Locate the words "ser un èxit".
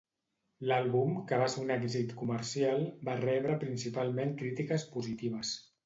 1.55-2.17